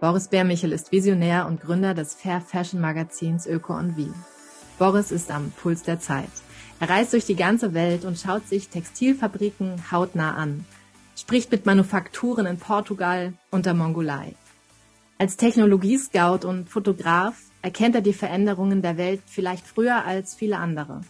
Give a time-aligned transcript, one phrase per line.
[0.00, 4.14] Boris Bärmichel ist Visionär und Gründer des Fair Fashion Magazins Öko und Wien.
[4.78, 6.30] Boris ist am Puls der Zeit.
[6.78, 10.64] Er reist durch die ganze Welt und schaut sich Textilfabriken hautnah an,
[11.16, 14.36] spricht mit Manufakturen in Portugal und der Mongolei.
[15.18, 21.00] Als Technologiescout und Fotograf erkennt er die Veränderungen der Welt vielleicht früher als viele andere.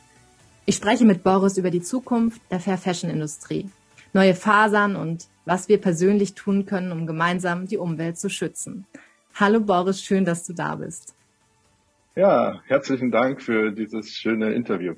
[0.64, 3.68] Ich spreche mit Boris über die Zukunft der Fair Fashion Industrie,
[4.14, 8.86] neue Fasern und was wir persönlich tun können, um gemeinsam die Umwelt zu schützen.
[9.34, 11.16] Hallo Boris, schön, dass du da bist.
[12.14, 14.94] Ja, herzlichen Dank für dieses schöne Interview.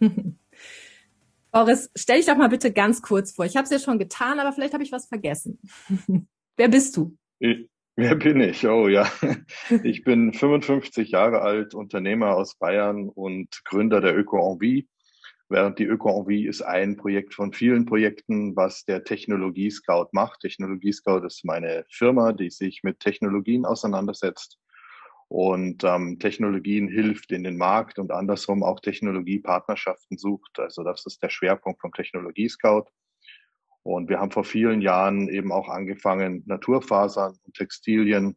[1.50, 3.44] Boris, stell dich doch mal bitte ganz kurz vor.
[3.44, 5.58] Ich habe es ja schon getan, aber vielleicht habe ich was vergessen.
[6.56, 7.16] Wer bist du?
[7.40, 8.66] Ich, wer bin ich?
[8.66, 9.10] Oh ja,
[9.82, 14.88] ich bin 55 Jahre alt, Unternehmer aus Bayern und Gründer der Öko Envie.
[15.48, 20.40] Während die Öko Envie ist ein Projekt von vielen Projekten, was der Technologie Scout macht.
[20.40, 24.58] Technologie Scout ist meine Firma, die sich mit Technologien auseinandersetzt
[25.28, 30.58] und ähm, Technologien hilft in den Markt und andersrum auch Technologiepartnerschaften sucht.
[30.58, 32.84] Also das ist der Schwerpunkt vom Technologie Scout.
[33.82, 38.36] Und wir haben vor vielen Jahren eben auch angefangen, Naturfasern und Textilien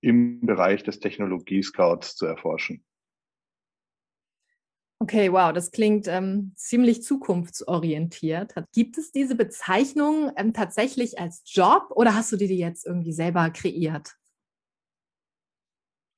[0.00, 2.84] im Bereich des Technologie Scouts zu erforschen.
[5.02, 8.54] Okay, wow, das klingt ähm, ziemlich zukunftsorientiert.
[8.72, 13.50] Gibt es diese Bezeichnung ähm, tatsächlich als Job oder hast du die jetzt irgendwie selber
[13.50, 14.14] kreiert?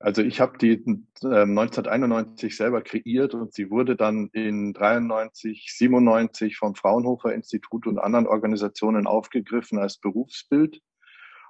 [0.01, 6.59] Also ich habe die äh, 1991 selber kreiert und sie wurde dann in 93, 97
[6.59, 10.83] vom Fraunhofer Institut und anderen Organisationen aufgegriffen als Berufsbild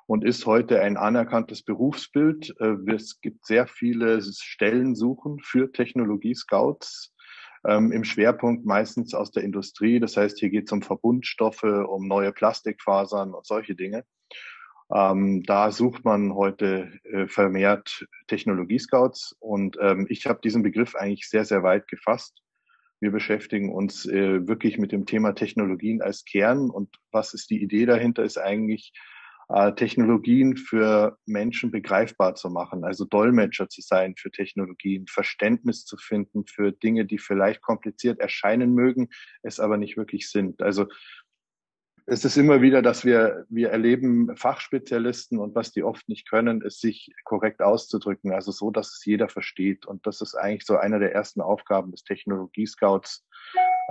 [0.06, 2.54] und ist heute ein anerkanntes Berufsbild.
[2.60, 7.13] Äh, es gibt sehr viele Stellensuchen für Technologie-Scouts
[7.66, 10.00] ähm, im Schwerpunkt meistens aus der Industrie.
[10.00, 14.04] Das heißt, hier geht es um Verbundstoffe, um neue Plastikfasern und solche Dinge.
[14.92, 21.28] Ähm, da sucht man heute äh, vermehrt Technologie-Scouts und ähm, ich habe diesen Begriff eigentlich
[21.28, 22.42] sehr, sehr weit gefasst.
[23.00, 27.62] Wir beschäftigen uns äh, wirklich mit dem Thema Technologien als Kern und was ist die
[27.62, 28.92] Idee dahinter, ist eigentlich
[29.76, 36.46] Technologien für Menschen begreifbar zu machen, also Dolmetscher zu sein für Technologien, Verständnis zu finden
[36.46, 39.08] für Dinge, die vielleicht kompliziert erscheinen mögen,
[39.42, 40.62] es aber nicht wirklich sind.
[40.62, 40.86] Also
[42.06, 46.60] es ist immer wieder, dass wir, wir erleben Fachspezialisten und was die oft nicht können,
[46.60, 49.86] ist sich korrekt auszudrücken, also so, dass es jeder versteht.
[49.86, 53.26] Und das ist eigentlich so einer der ersten Aufgaben des Technologie-Scouts,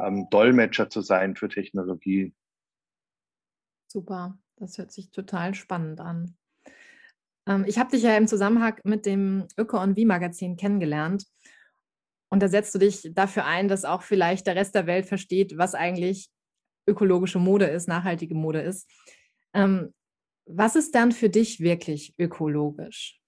[0.04, 2.36] ähm, Dolmetscher zu sein für Technologie.
[3.88, 6.36] Super, das hört sich total spannend an.
[7.48, 11.26] Ähm, ich habe dich ja im Zusammenhang mit dem Öko on V Magazin kennengelernt.
[12.30, 15.58] Und da setzt du dich dafür ein, dass auch vielleicht der Rest der Welt versteht,
[15.58, 16.30] was eigentlich
[16.88, 18.90] ökologische Mode ist, nachhaltige Mode ist.
[19.54, 19.94] Ähm,
[20.46, 23.20] was ist dann für dich wirklich ökologisch?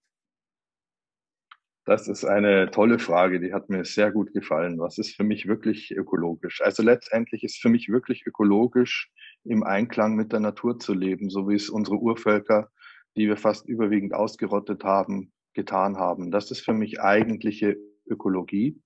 [1.85, 4.79] Das ist eine tolle Frage, die hat mir sehr gut gefallen.
[4.79, 6.61] Was ist für mich wirklich ökologisch?
[6.61, 9.11] Also letztendlich ist für mich wirklich ökologisch,
[9.43, 12.71] im Einklang mit der Natur zu leben, so wie es unsere Urvölker,
[13.15, 16.31] die wir fast überwiegend ausgerottet haben, getan haben.
[16.31, 18.81] Das ist für mich eigentliche Ökologie.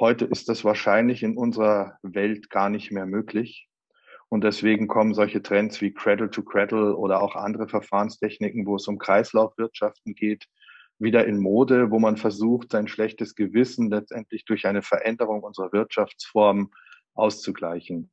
[0.00, 3.68] Heute ist das wahrscheinlich in unserer Welt gar nicht mehr möglich.
[4.28, 8.88] Und deswegen kommen solche Trends wie Cradle to Cradle oder auch andere Verfahrenstechniken, wo es
[8.88, 10.48] um Kreislaufwirtschaften geht,
[10.98, 16.70] wieder in Mode, wo man versucht, sein schlechtes Gewissen letztendlich durch eine Veränderung unserer Wirtschaftsform
[17.14, 18.10] auszugleichen.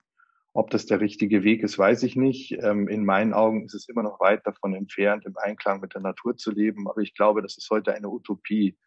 [0.53, 2.58] Ob das der richtige Weg ist, weiß ich nicht.
[2.62, 6.02] Ähm, in meinen Augen ist es immer noch weit davon entfernt, im Einklang mit der
[6.02, 6.90] Natur zu leben.
[6.90, 8.78] Aber ich glaube, das ist heute eine Utopie.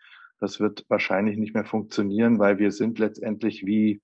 [0.41, 4.03] Das wird wahrscheinlich nicht mehr funktionieren, weil wir sind letztendlich wie,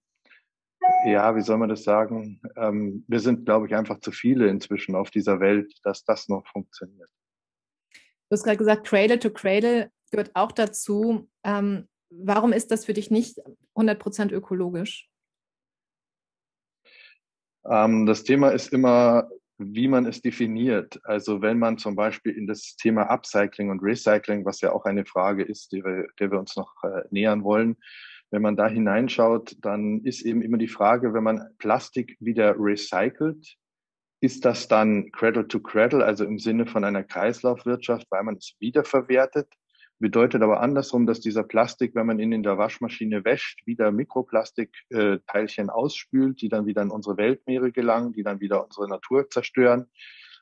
[1.05, 2.41] ja, wie soll man das sagen?
[2.57, 6.47] Ähm, wir sind, glaube ich, einfach zu viele inzwischen auf dieser Welt, dass das noch
[6.47, 7.11] funktioniert.
[8.31, 11.29] Du hast gerade gesagt, Cradle to Cradle gehört auch dazu.
[11.45, 13.39] Ähm, warum ist das für dich nicht
[13.75, 15.11] 100% ökologisch?
[17.69, 19.29] Ähm, das Thema ist immer
[19.61, 20.99] wie man es definiert.
[21.05, 25.05] Also wenn man zum Beispiel in das Thema Upcycling und Recycling, was ja auch eine
[25.05, 27.77] Frage ist, die wir, der wir uns noch äh, nähern wollen,
[28.31, 33.57] wenn man da hineinschaut, dann ist eben immer die Frage, wenn man Plastik wieder recycelt,
[34.21, 38.55] ist das dann Cradle to Cradle, also im Sinne von einer Kreislaufwirtschaft, weil man es
[38.59, 39.49] wiederverwertet?
[40.01, 45.69] bedeutet aber andersrum, dass dieser Plastik, wenn man ihn in der Waschmaschine wäscht, wieder Mikroplastikteilchen
[45.69, 49.87] äh, ausspült, die dann wieder in unsere Weltmeere gelangen, die dann wieder unsere Natur zerstören.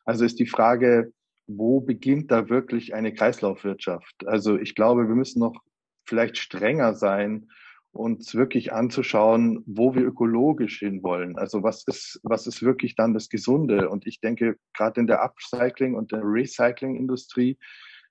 [0.05, 1.13] Also ist die Frage,
[1.49, 4.27] wo beginnt da wirklich eine Kreislaufwirtschaft?
[4.27, 5.61] Also ich glaube, wir müssen noch
[6.07, 7.51] vielleicht strenger sein,
[7.99, 11.37] uns wirklich anzuschauen, wo wir ökologisch hinwollen.
[11.37, 13.91] Also was ist, was ist wirklich dann das Gesunde?
[13.91, 17.59] Und ich denke, gerade in der Upcycling- und der Recycling-Industrie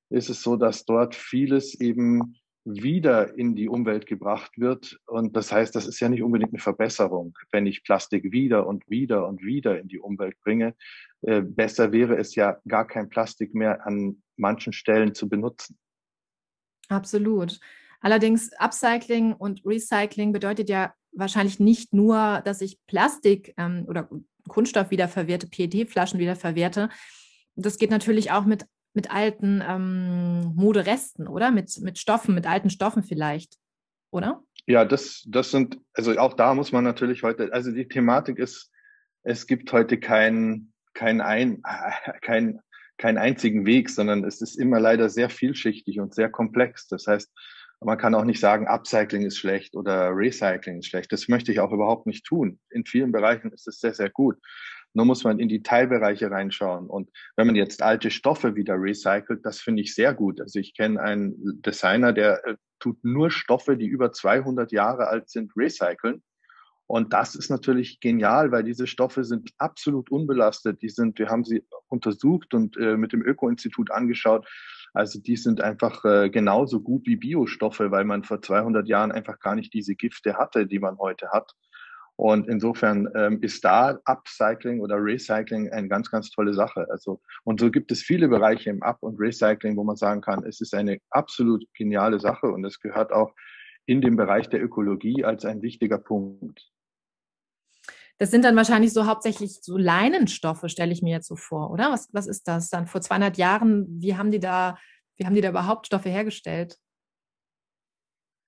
[0.10, 2.36] ist es so, dass dort vieles eben
[2.66, 5.00] wieder in die Umwelt gebracht wird.
[5.06, 8.84] Und das heißt, das ist ja nicht unbedingt eine Verbesserung, wenn ich Plastik wieder und
[8.90, 10.76] wieder und wieder in die Umwelt bringe.
[11.22, 15.78] Äh, besser wäre es ja, gar kein Plastik mehr an manchen Stellen zu benutzen.
[16.90, 17.60] Absolut.
[18.08, 24.10] Allerdings Upcycling und Recycling bedeutet ja wahrscheinlich nicht nur, dass ich Plastik ähm, oder
[24.48, 26.88] Kunststoff wiederverwerte, PET-Flaschen wiederverwerte.
[27.58, 31.52] Das geht natürlich auch mit mit alten ähm, Moderesten, oder?
[31.52, 33.58] Mit, mit Stoffen, mit alten Stoffen vielleicht,
[34.10, 34.42] oder?
[34.68, 38.72] Ja, das, das sind, also auch da muss man natürlich heute, also die Thematik ist,
[39.24, 41.62] es gibt heute keinen kein ein,
[42.22, 42.62] kein,
[42.98, 46.88] keinen einzigen Weg, sondern es ist immer leider sehr vielschichtig und sehr komplex.
[46.88, 47.30] Das heißt,
[47.82, 51.12] man kann auch nicht sagen, Upcycling ist schlecht oder Recycling ist schlecht.
[51.12, 52.60] Das möchte ich auch überhaupt nicht tun.
[52.70, 54.38] In vielen Bereichen ist es sehr, sehr gut.
[54.94, 56.88] Nur muss man in die Teilbereiche reinschauen.
[56.88, 60.42] Und wenn man jetzt alte Stoffe wieder recycelt, das finde ich sehr gut.
[60.42, 65.30] Also ich kenne einen Designer, der äh, tut nur Stoffe, die über 200 Jahre alt
[65.30, 66.24] sind, recyceln.
[66.88, 70.82] Und das ist natürlich genial, weil diese Stoffe sind absolut unbelastet.
[70.82, 74.48] Die sind, wir haben sie untersucht und äh, mit dem Öko-Institut angeschaut.
[74.94, 79.40] Also die sind einfach äh, genauso gut wie Biostoffe, weil man vor 200 Jahren einfach
[79.40, 81.54] gar nicht diese Gifte hatte, die man heute hat.
[82.18, 86.88] Und insofern ähm, ist da Upcycling oder Recycling eine ganz, ganz tolle Sache.
[86.90, 90.44] Also, und so gibt es viele Bereiche im Up- und Recycling, wo man sagen kann,
[90.44, 93.36] es ist eine absolut geniale Sache und es gehört auch
[93.86, 96.72] in dem Bereich der Ökologie als ein wichtiger Punkt.
[98.20, 101.92] Das sind dann wahrscheinlich so hauptsächlich so Leinenstoffe, stelle ich mir jetzt so vor, oder?
[101.92, 102.88] Was, was ist das dann?
[102.88, 104.78] Vor 200 Jahren, wie haben die da,
[105.18, 106.78] wie haben die da überhaupt Stoffe hergestellt?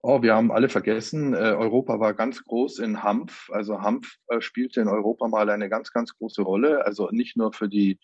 [0.02, 3.50] Oh, wir haben alle vergessen, äh, Europa war ganz groß in Hanf.
[3.52, 6.86] Also Hanf äh, spielte in Europa mal eine ganz, ganz große Rolle.
[6.86, 8.00] Also nicht nur für die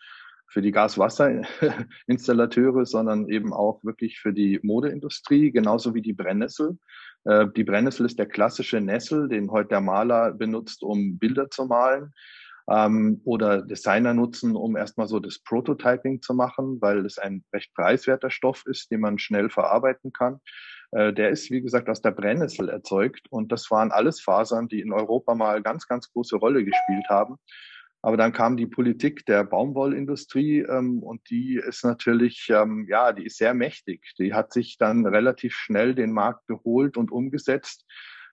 [0.47, 6.77] für die Gaswasserinstallateure, sondern eben auch wirklich für die Modeindustrie, genauso wie die Brennnessel.
[7.25, 11.65] Äh, die Brennnessel ist der klassische Nessel, den heute der Maler benutzt, um Bilder zu
[11.65, 12.13] malen.
[12.67, 17.73] Ähm, oder Designer nutzen, um erstmal so das Prototyping zu machen, weil es ein recht
[17.75, 20.39] preiswerter Stoff ist, den man schnell verarbeiten kann.
[20.91, 23.27] Äh, der ist, wie gesagt, aus der Brennnessel erzeugt.
[23.29, 27.37] Und das waren alles Fasern, die in Europa mal ganz, ganz große Rolle gespielt haben.
[28.05, 33.25] Aber dann kam die Politik der Baumwollindustrie ähm, und die ist natürlich, ähm, ja, die
[33.25, 34.13] ist sehr mächtig.
[34.19, 37.83] Die hat sich dann relativ schnell den Markt geholt und umgesetzt.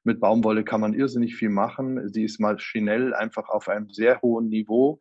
[0.05, 2.13] Mit Baumwolle kann man irrsinnig viel machen.
[2.13, 4.99] Sie ist maschinell einfach auf einem sehr hohen Niveau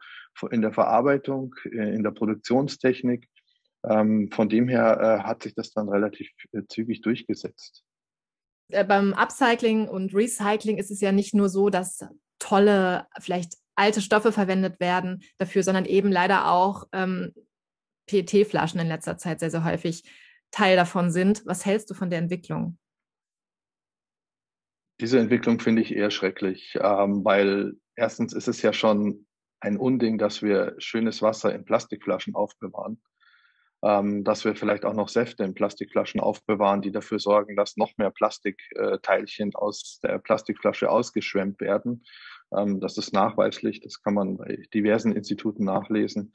[0.51, 3.27] in der Verarbeitung, äh, in der Produktionstechnik.
[3.83, 7.83] Ähm, von dem her äh, hat sich das dann relativ äh, zügig durchgesetzt.
[8.69, 12.05] Beim Upcycling und Recycling ist es ja nicht nur so, dass
[12.39, 17.33] tolle, vielleicht alte Stoffe verwendet werden dafür, sondern eben leider auch ähm,
[18.07, 20.03] PET-Flaschen in letzter Zeit sehr, sehr häufig
[20.51, 21.43] Teil davon sind.
[21.45, 22.77] Was hältst du von der Entwicklung?
[24.99, 29.25] Diese Entwicklung finde ich eher schrecklich, ähm, weil erstens ist es ja schon
[29.59, 33.01] ein Unding, dass wir schönes Wasser in Plastikflaschen aufbewahren
[33.83, 37.97] ähm, dass wir vielleicht auch noch Säfte in Plastikflaschen aufbewahren, die dafür sorgen, dass noch
[37.97, 42.03] mehr Plastikteilchen aus der Plastikflasche ausgeschwemmt werden.
[42.55, 46.33] Ähm, das ist nachweislich, das kann man bei diversen Instituten nachlesen.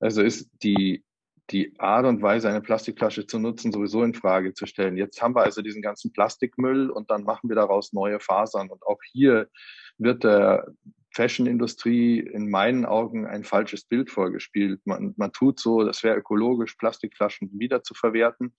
[0.00, 1.04] Also ist die
[1.50, 4.96] die Art und Weise, eine Plastikflasche zu nutzen, sowieso in Frage zu stellen.
[4.96, 8.68] Jetzt haben wir also diesen ganzen Plastikmüll und dann machen wir daraus neue Fasern.
[8.68, 9.48] Und auch hier
[9.96, 10.66] wird der
[11.14, 14.80] Fashion-Industrie in meinen Augen ein falsches Bild vorgespielt.
[14.84, 18.54] Man, man tut so, das wäre ökologisch, Plastikflaschen wieder zu verwerten.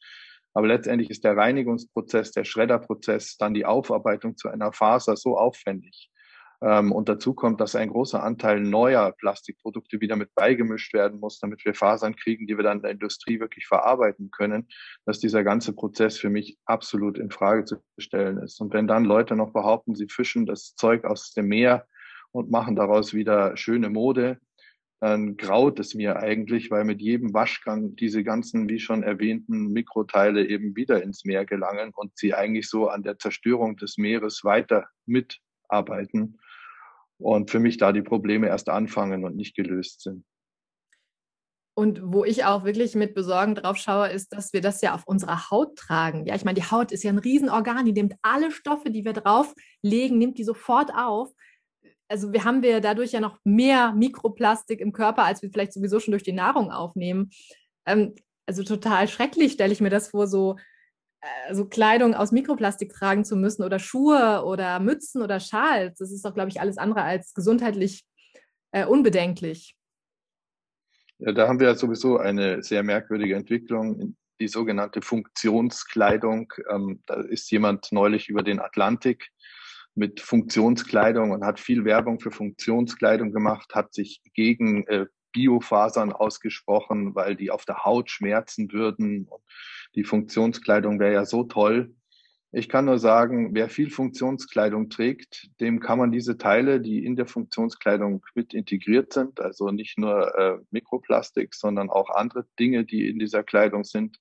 [0.54, 6.10] Aber letztendlich ist der Reinigungsprozess, der Schredderprozess, dann die Aufarbeitung zu einer Faser so aufwendig.
[6.62, 11.40] Ähm, und dazu kommt, dass ein großer Anteil neuer Plastikprodukte wieder mit beigemischt werden muss,
[11.40, 14.68] damit wir Fasern kriegen, die wir dann in der Industrie wirklich verarbeiten können,
[15.06, 18.60] dass dieser ganze Prozess für mich absolut in Frage zu stellen ist.
[18.60, 21.86] Und wenn dann Leute noch behaupten, sie fischen das Zeug aus dem Meer,
[22.32, 24.40] und machen daraus wieder schöne Mode,
[25.02, 30.46] dann graut es mir eigentlich, weil mit jedem Waschgang diese ganzen, wie schon erwähnten, Mikroteile
[30.46, 34.90] eben wieder ins Meer gelangen und sie eigentlich so an der Zerstörung des Meeres weiter
[35.06, 36.38] mitarbeiten
[37.20, 40.26] und für mich da die Probleme erst anfangen und nicht gelöst sind.
[41.76, 45.08] Und wo ich auch wirklich mit Besorgen drauf schaue, ist, dass wir das ja auf
[45.08, 46.26] unserer Haut tragen.
[46.26, 49.14] Ja, ich meine, die Haut ist ja ein Riesenorgan, die nimmt alle Stoffe, die wir
[49.14, 51.30] drauflegen, nimmt die sofort auf.
[52.10, 56.02] Also wir haben wir dadurch ja noch mehr Mikroplastik im Körper, als wir vielleicht sowieso
[56.02, 57.30] schon durch die Nahrung aufnehmen.
[57.86, 58.14] Ähm,
[58.46, 60.58] also total schrecklich stelle ich mir das vor, so,
[61.22, 66.00] äh, so Kleidung aus Mikroplastik tragen zu müssen oder Schuhe oder Mützen oder Schals.
[66.00, 68.06] Das ist doch, glaube ich, alles andere als gesundheitlich
[68.72, 69.76] äh, unbedenklich.
[71.18, 76.54] Ja, da haben wir ja sowieso eine sehr merkwürdige Entwicklung, die sogenannte Funktionskleidung.
[76.70, 79.30] Ähm, da ist jemand neulich über den Atlantik
[79.96, 87.16] mit Funktionskleidung und hat viel Werbung für Funktionskleidung gemacht, hat sich gegen äh, Biofasern ausgesprochen,
[87.16, 89.26] weil die auf der Haut schmerzen würden.
[89.28, 89.44] Und
[89.96, 91.94] die Funktionskleidung wäre ja so toll.
[92.52, 97.16] Ich kann nur sagen, wer viel Funktionskleidung trägt, dem kann man diese Teile, die in
[97.16, 103.08] der Funktionskleidung mit integriert sind, also nicht nur äh, Mikroplastik, sondern auch andere Dinge, die
[103.08, 104.18] in dieser Kleidung sind,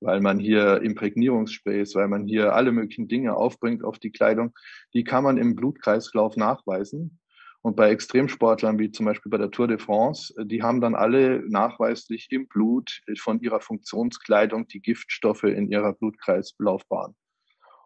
[0.00, 4.54] weil man hier Imprägnierungssprays, weil man hier alle möglichen Dinge aufbringt auf die Kleidung,
[4.94, 7.18] die kann man im Blutkreislauf nachweisen.
[7.66, 11.42] Und bei Extremsportlern wie zum Beispiel bei der Tour de France, die haben dann alle
[11.48, 17.16] nachweislich im Blut von ihrer Funktionskleidung die Giftstoffe in ihrer Blutkreislaufbahn.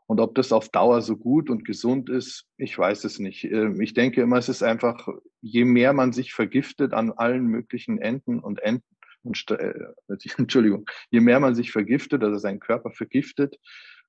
[0.07, 3.45] Und ob das auf Dauer so gut und gesund ist, ich weiß es nicht.
[3.45, 5.09] Ähm, ich denke immer, es ist einfach,
[5.41, 8.85] je mehr man sich vergiftet an allen möglichen Enden und Enden,
[9.23, 9.73] und, äh,
[10.37, 13.57] Entschuldigung, je mehr man sich vergiftet, also seinen Körper vergiftet,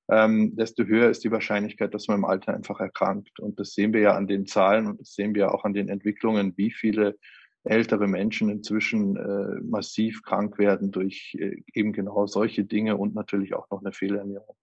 [0.10, 3.40] ähm, desto höher ist die Wahrscheinlichkeit, dass man im Alter einfach erkrankt.
[3.40, 5.90] Und das sehen wir ja an den Zahlen und das sehen wir auch an den
[5.90, 7.18] Entwicklungen, wie viele
[7.64, 13.54] ältere Menschen inzwischen äh, massiv krank werden durch äh, eben genau solche Dinge und natürlich
[13.54, 14.56] auch noch eine Fehlernährung.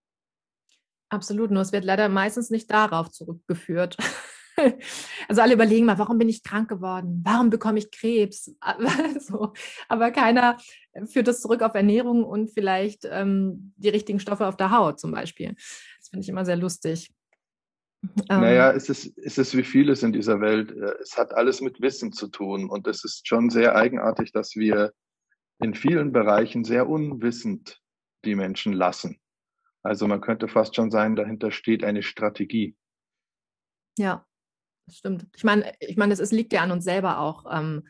[1.11, 3.97] Absolut, nur es wird leider meistens nicht darauf zurückgeführt.
[5.29, 7.21] Also alle überlegen mal, warum bin ich krank geworden?
[7.25, 8.55] Warum bekomme ich Krebs?
[9.21, 9.53] so.
[9.89, 10.57] Aber keiner
[11.07, 15.13] führt das zurück auf Ernährung und vielleicht ähm, die richtigen Stoffe auf der Haut zum
[15.13, 15.55] Beispiel.
[15.99, 17.11] Das finde ich immer sehr lustig.
[18.29, 18.77] Naja, ähm.
[18.77, 20.71] es ist, es ist wie vieles in dieser Welt.
[21.03, 24.93] Es hat alles mit Wissen zu tun und es ist schon sehr eigenartig, dass wir
[25.61, 27.81] in vielen Bereichen sehr unwissend
[28.25, 29.21] die Menschen lassen.
[29.83, 32.77] Also man könnte fast schon sagen, dahinter steht eine Strategie.
[33.99, 34.28] Ja,
[34.89, 35.27] das stimmt.
[35.37, 37.85] Ich meine, ich meine, es liegt ja an uns selber auch, ähm,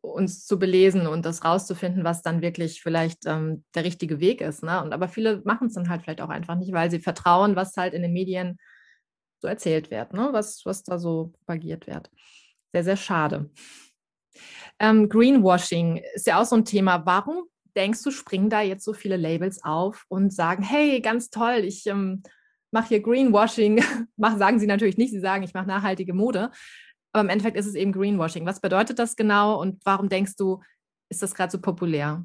[0.00, 4.62] uns zu belesen und das rauszufinden, was dann wirklich vielleicht ähm, der richtige Weg ist.
[4.62, 4.82] Ne?
[4.82, 7.76] Und aber viele machen es dann halt vielleicht auch einfach nicht, weil sie vertrauen, was
[7.76, 8.58] halt in den Medien
[9.40, 10.28] so erzählt wird, ne?
[10.32, 12.10] was, was da so propagiert wird.
[12.72, 13.50] Sehr, sehr schade.
[14.78, 17.04] Ähm, Greenwashing ist ja auch so ein Thema.
[17.04, 17.44] Warum
[17.76, 21.86] denkst du, springen da jetzt so viele Labels auf und sagen, hey, ganz toll, ich
[21.86, 22.22] ähm,
[22.74, 23.82] mache hier Greenwashing.
[24.16, 26.50] mach, sagen sie natürlich nicht, sie sagen, ich mache nachhaltige Mode.
[27.12, 28.44] Aber im Endeffekt ist es eben Greenwashing.
[28.44, 30.60] Was bedeutet das genau und warum denkst du,
[31.08, 32.24] ist das gerade so populär?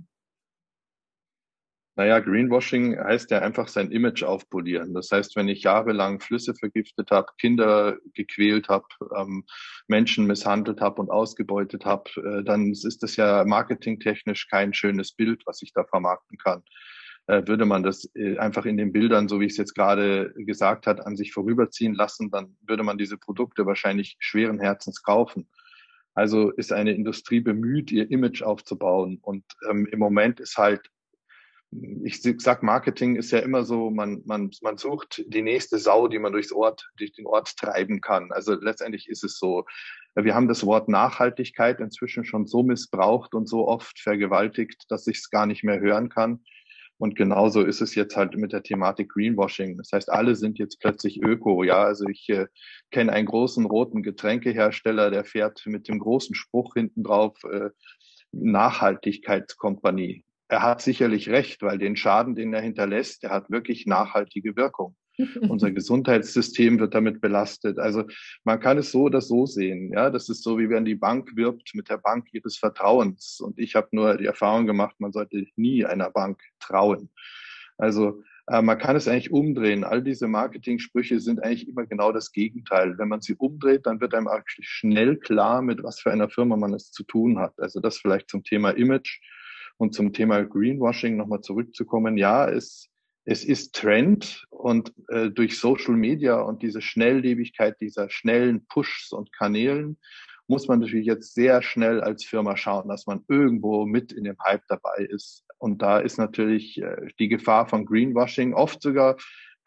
[1.95, 4.93] Naja, Greenwashing heißt ja einfach sein Image aufpolieren.
[4.93, 8.85] Das heißt, wenn ich jahrelang Flüsse vergiftet habe, Kinder gequält habe,
[9.17, 9.43] ähm,
[9.87, 15.43] Menschen misshandelt habe und ausgebeutet habe, äh, dann ist das ja marketingtechnisch kein schönes Bild,
[15.45, 16.63] was ich da vermarkten kann.
[17.29, 20.33] Äh, würde man das äh, einfach in den Bildern, so wie ich es jetzt gerade
[20.35, 25.47] gesagt hat, an sich vorüberziehen lassen, dann würde man diese Produkte wahrscheinlich schweren Herzens kaufen.
[26.15, 29.19] Also ist eine Industrie bemüht, ihr Image aufzubauen.
[29.21, 30.89] Und ähm, im Moment ist halt
[32.01, 36.17] ich sag, Marketing ist ja immer so, man, man, man sucht die nächste Sau, die
[36.17, 38.31] man durchs Ort, durch den Ort treiben kann.
[38.31, 39.65] Also letztendlich ist es so.
[40.15, 45.19] Wir haben das Wort Nachhaltigkeit inzwischen schon so missbraucht und so oft vergewaltigt, dass ich
[45.19, 46.43] es gar nicht mehr hören kann.
[46.99, 49.77] Und genauso ist es jetzt halt mit der Thematik Greenwashing.
[49.77, 51.63] Das heißt, alle sind jetzt plötzlich Öko.
[51.63, 52.45] Ja, also ich äh,
[52.91, 57.69] kenne einen großen roten Getränkehersteller, der fährt mit dem großen Spruch hinten drauf äh,
[58.31, 64.55] Nachhaltigkeitskompanie er hat sicherlich recht, weil den Schaden, den er hinterlässt, der hat wirklich nachhaltige
[64.55, 64.95] Wirkung.
[65.47, 67.79] Unser Gesundheitssystem wird damit belastet.
[67.79, 68.05] Also
[68.43, 69.91] man kann es so oder so sehen.
[69.93, 73.39] Ja, das ist so, wie wenn die Bank wirbt mit der Bank ihres Vertrauens.
[73.39, 77.09] Und ich habe nur die Erfahrung gemacht, man sollte nie einer Bank trauen.
[77.77, 79.83] Also äh, man kann es eigentlich umdrehen.
[79.83, 82.97] All diese Marketing-Sprüche sind eigentlich immer genau das Gegenteil.
[82.97, 86.57] Wenn man sie umdreht, dann wird einem eigentlich schnell klar, mit was für einer Firma
[86.57, 87.53] man es zu tun hat.
[87.59, 89.19] Also das vielleicht zum Thema Image.
[89.77, 92.89] Und zum Thema Greenwashing nochmal zurückzukommen, ja, es,
[93.29, 99.31] es ist Trend und äh, durch Social Media und diese Schnelllebigkeit dieser schnellen Pushs und
[99.31, 99.97] Kanälen
[100.47, 104.35] muss man natürlich jetzt sehr schnell als Firma schauen, dass man irgendwo mit in dem
[104.43, 105.45] Hype dabei ist.
[105.59, 109.15] Und da ist natürlich äh, die Gefahr von Greenwashing oft sogar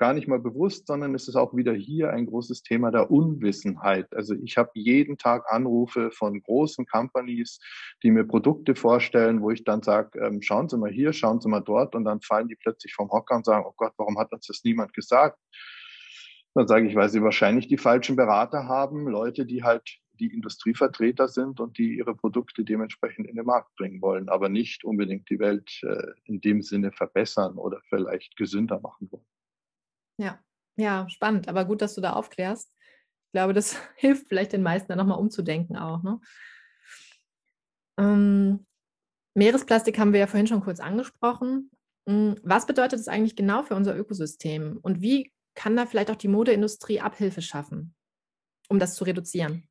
[0.03, 4.13] gar nicht mal bewusst, sondern es ist auch wieder hier ein großes Thema der Unwissenheit.
[4.17, 7.61] Also ich habe jeden Tag Anrufe von großen Companies,
[8.03, 11.49] die mir Produkte vorstellen, wo ich dann sage, ähm, schauen Sie mal hier, schauen Sie
[11.49, 14.33] mal dort und dann fallen die plötzlich vom Hocker und sagen, oh Gott, warum hat
[14.33, 15.39] uns das niemand gesagt?
[16.55, 21.29] Dann sage ich, weil sie wahrscheinlich die falschen Berater haben, Leute, die halt die Industrievertreter
[21.29, 25.39] sind und die ihre Produkte dementsprechend in den Markt bringen wollen, aber nicht unbedingt die
[25.39, 29.32] Welt äh, in dem Sinne verbessern oder vielleicht gesünder machen wollen.
[30.19, 30.41] Ja,
[30.77, 32.71] ja, spannend, aber gut, dass du da aufklärst.
[33.27, 36.03] Ich glaube, das hilft vielleicht den meisten da nochmal umzudenken auch.
[36.03, 36.21] Ne?
[37.99, 38.67] Ähm,
[39.35, 41.71] Meeresplastik haben wir ja vorhin schon kurz angesprochen.
[42.09, 46.17] Hm, was bedeutet es eigentlich genau für unser Ökosystem und wie kann da vielleicht auch
[46.17, 47.95] die Modeindustrie Abhilfe schaffen,
[48.69, 49.69] um das zu reduzieren?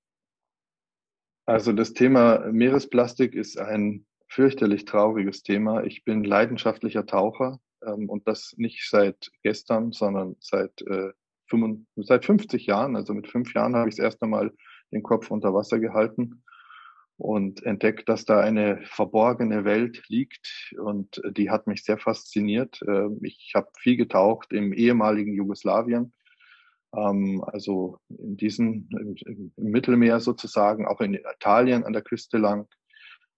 [1.47, 5.83] Also das Thema Meeresplastik ist ein fürchterlich trauriges Thema.
[5.83, 11.11] Ich bin leidenschaftlicher Taucher ähm, und das nicht seit gestern, sondern seit, äh,
[11.47, 12.95] 55, seit 50 Jahren.
[12.95, 14.51] Also mit fünf Jahren habe ich das erste Mal
[14.91, 16.43] den Kopf unter Wasser gehalten
[17.21, 22.81] und entdeckt, dass da eine verborgene Welt liegt und die hat mich sehr fasziniert.
[22.87, 26.13] Ähm, ich habe viel getaucht im ehemaligen Jugoslawien,
[26.95, 28.89] ähm, also in diesem
[29.25, 32.67] im, Mittelmeer sozusagen, auch in Italien an der Küste lang.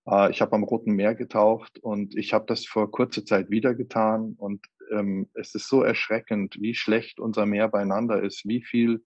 [0.07, 3.73] Äh, ich habe am Roten Meer getaucht und ich habe das vor kurzer Zeit wieder
[3.73, 9.03] getan und ähm, es ist so erschreckend, wie schlecht unser Meer beieinander ist, wie viel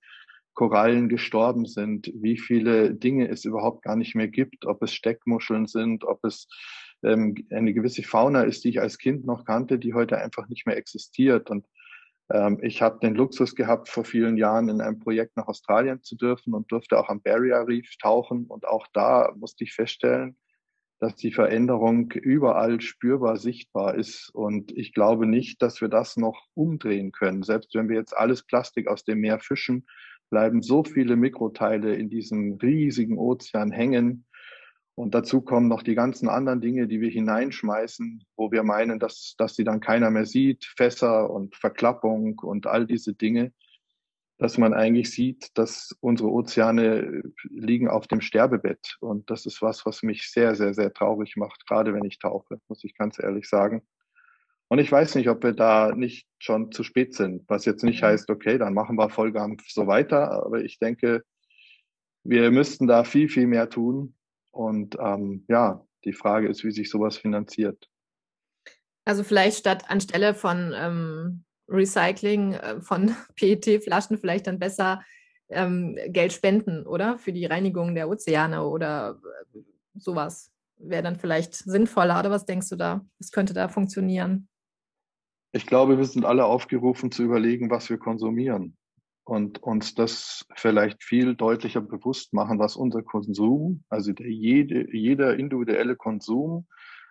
[0.54, 5.68] Korallen gestorben sind, wie viele Dinge es überhaupt gar nicht mehr gibt, ob es Steckmuscheln
[5.68, 6.48] sind, ob es
[7.04, 10.66] ähm, eine gewisse Fauna ist, die ich als Kind noch kannte, die heute einfach nicht
[10.66, 11.52] mehr existiert.
[11.52, 11.68] Und
[12.34, 16.16] ähm, ich habe den Luxus gehabt, vor vielen Jahren in einem Projekt nach Australien zu
[16.16, 18.46] dürfen und durfte auch am Barrier Reef tauchen.
[18.46, 20.38] Und auch da musste ich feststellen,
[21.00, 24.30] dass die Veränderung überall spürbar sichtbar ist.
[24.34, 27.44] Und ich glaube nicht, dass wir das noch umdrehen können.
[27.44, 29.86] Selbst wenn wir jetzt alles Plastik aus dem Meer fischen,
[30.30, 34.26] bleiben so viele Mikroteile in diesem riesigen Ozean hängen.
[34.96, 39.36] Und dazu kommen noch die ganzen anderen Dinge, die wir hineinschmeißen, wo wir meinen, dass,
[39.38, 43.54] dass sie dann keiner mehr sieht, Fässer und Verklappung und all diese Dinge,
[44.38, 48.98] dass man eigentlich sieht, dass unsere Ozeane liegen auf dem Sterbebett.
[49.00, 52.60] Und das ist was, was mich sehr, sehr, sehr traurig macht, gerade wenn ich tauche,
[52.68, 53.82] muss ich ganz ehrlich sagen.
[54.70, 58.02] Und ich weiß nicht, ob wir da nicht schon zu spät sind, was jetzt nicht
[58.02, 58.08] mhm.
[58.08, 60.32] heißt, okay, dann machen wir Vollgas so weiter.
[60.46, 61.24] Aber ich denke,
[62.24, 64.16] wir müssten da viel, viel mehr tun.
[64.52, 67.90] Und ähm, ja, die Frage ist, wie sich sowas finanziert.
[69.06, 75.02] Also vielleicht statt anstelle von ähm, Recycling äh, von PET-Flaschen vielleicht dann besser
[75.50, 77.18] ähm, Geld spenden, oder?
[77.18, 79.20] Für die Reinigung der Ozeane oder
[79.54, 79.60] äh,
[79.96, 82.20] sowas wäre dann vielleicht sinnvoller.
[82.20, 83.06] Oder was denkst du da?
[83.20, 84.48] Was könnte da funktionieren?
[85.54, 88.78] Ich glaube, wir sind alle aufgerufen zu überlegen, was wir konsumieren
[89.28, 95.38] und uns das vielleicht viel deutlicher bewusst machen, was unser Konsum, also der jede, jeder
[95.38, 96.68] individuelle Konsum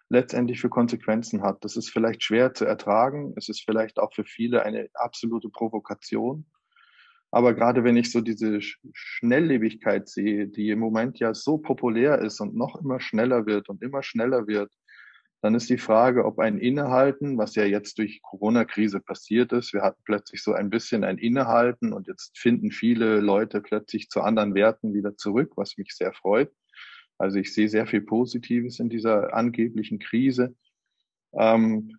[0.08, 1.64] letztendlich für Konsequenzen hat.
[1.64, 3.34] Das ist vielleicht schwer zu ertragen.
[3.36, 6.46] Es ist vielleicht auch für viele eine absolute Provokation.
[7.30, 12.40] Aber gerade wenn ich so diese Schnelllebigkeit sehe, die im Moment ja so populär ist
[12.40, 14.72] und noch immer schneller wird und immer schneller wird,
[15.42, 19.82] dann ist die Frage, ob ein Innehalten, was ja jetzt durch Corona-Krise passiert ist, wir
[19.82, 24.54] hatten plötzlich so ein bisschen ein Innehalten und jetzt finden viele Leute plötzlich zu anderen
[24.54, 26.50] Werten wieder zurück, was mich sehr freut.
[27.18, 30.54] Also ich sehe sehr viel Positives in dieser angeblichen Krise.
[31.32, 31.98] Ähm,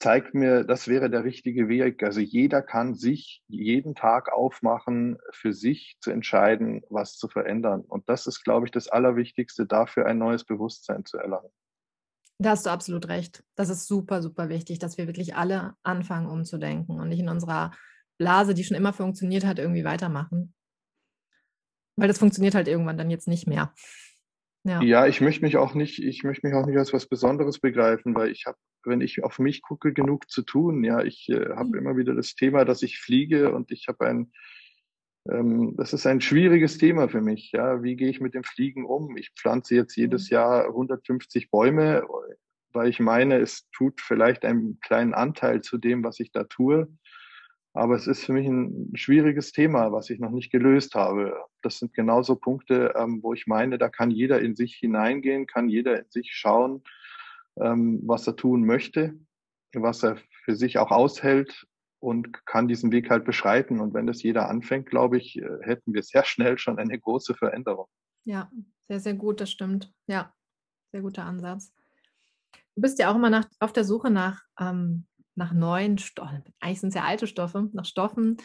[0.00, 2.02] zeigt mir, das wäre der richtige Weg.
[2.02, 7.82] Also jeder kann sich jeden Tag aufmachen, für sich zu entscheiden, was zu verändern.
[7.82, 11.50] Und das ist, glaube ich, das Allerwichtigste, dafür ein neues Bewusstsein zu erlangen.
[12.38, 13.44] Da hast du absolut recht.
[13.54, 17.72] Das ist super, super wichtig, dass wir wirklich alle anfangen umzudenken und nicht in unserer
[18.16, 20.54] Blase, die schon immer funktioniert hat, irgendwie weitermachen.
[21.96, 23.74] Weil das funktioniert halt irgendwann dann jetzt nicht mehr.
[24.64, 24.82] Ja.
[24.82, 28.14] ja, ich möchte mich auch nicht, ich möchte mich auch nicht als was Besonderes begreifen,
[28.14, 30.84] weil ich habe, wenn ich auf mich gucke, genug zu tun.
[30.84, 31.74] Ja, ich äh, habe mhm.
[31.76, 34.32] immer wieder das Thema, dass ich fliege und ich habe ein
[35.28, 37.52] ähm, das ist ein schwieriges Thema für mich.
[37.52, 39.16] Ja, wie gehe ich mit dem Fliegen um?
[39.16, 40.34] Ich pflanze jetzt jedes mhm.
[40.34, 42.06] Jahr 150 Bäume,
[42.72, 46.88] weil ich meine, es tut vielleicht einen kleinen Anteil zu dem, was ich da tue.
[47.72, 51.36] Aber es ist für mich ein schwieriges Thema, was ich noch nicht gelöst habe.
[51.62, 55.68] Das sind genauso Punkte, ähm, wo ich meine, da kann jeder in sich hineingehen, kann
[55.68, 56.82] jeder in sich schauen,
[57.60, 59.14] ähm, was er tun möchte,
[59.72, 61.66] was er für sich auch aushält
[62.00, 63.80] und kann diesen Weg halt beschreiten.
[63.80, 67.34] Und wenn das jeder anfängt, glaube ich, äh, hätten wir sehr schnell schon eine große
[67.34, 67.86] Veränderung.
[68.24, 68.50] Ja,
[68.88, 69.92] sehr, sehr gut, das stimmt.
[70.08, 70.34] Ja,
[70.90, 71.72] sehr guter Ansatz.
[72.74, 75.06] Du bist ja auch immer nach, auf der Suche nach, ähm,
[75.40, 78.36] nach neuen Stoffen, eigentlich sind es ja alte Stoffe, nach Stoffen,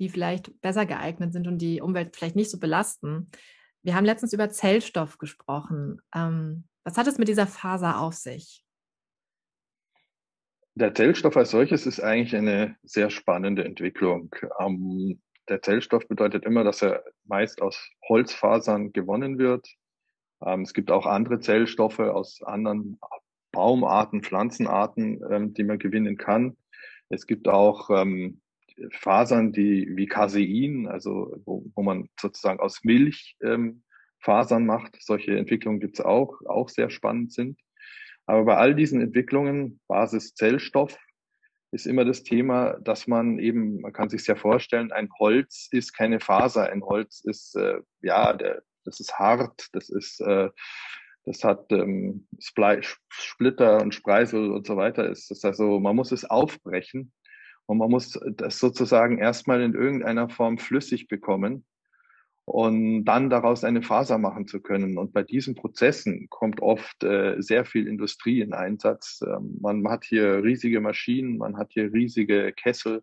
[0.00, 3.30] die vielleicht besser geeignet sind und die Umwelt vielleicht nicht so belasten.
[3.82, 6.02] Wir haben letztens über Zellstoff gesprochen.
[6.14, 8.64] Ähm, was hat es mit dieser Faser auf sich?
[10.74, 14.34] Der Zellstoff als solches ist eigentlich eine sehr spannende Entwicklung.
[14.58, 19.68] Ähm, der Zellstoff bedeutet immer, dass er meist aus Holzfasern gewonnen wird.
[20.44, 22.98] Ähm, es gibt auch andere Zellstoffe aus anderen
[23.52, 26.56] Baumarten, Pflanzenarten, ähm, die man gewinnen kann.
[27.08, 28.40] Es gibt auch ähm,
[28.92, 33.82] Fasern, die wie Casein, also wo, wo man sozusagen aus Milch ähm,
[34.20, 34.96] Fasern macht.
[35.00, 37.58] Solche Entwicklungen gibt es auch, auch sehr spannend sind.
[38.26, 40.96] Aber bei all diesen Entwicklungen, Basis Zellstoff,
[41.72, 45.92] ist immer das Thema, dass man eben, man kann sich ja vorstellen, ein Holz ist
[45.92, 50.50] keine Faser, ein Holz ist äh, ja, der, das ist hart, das ist äh,
[51.24, 55.08] das hat ähm, Splitter und Spreisel und so weiter.
[55.08, 57.12] Ist das also, man muss es aufbrechen
[57.66, 61.64] und man muss das sozusagen erstmal in irgendeiner Form flüssig bekommen
[62.44, 64.98] und dann daraus eine Faser machen zu können.
[64.98, 69.20] Und bei diesen Prozessen kommt oft äh, sehr viel Industrie in Einsatz.
[69.24, 73.02] Ähm, man hat hier riesige Maschinen, man hat hier riesige Kessel,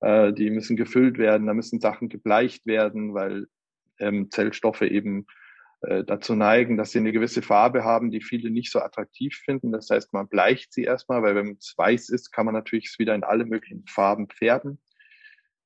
[0.00, 3.46] äh, die müssen gefüllt werden, da müssen Sachen gebleicht werden, weil
[4.00, 5.26] ähm, Zellstoffe eben
[6.06, 9.72] dazu neigen, dass sie eine gewisse Farbe haben, die viele nicht so attraktiv finden.
[9.72, 12.98] Das heißt, man bleicht sie erstmal, weil wenn es weiß ist, kann man natürlich es
[12.98, 14.78] wieder in alle möglichen Farben färben.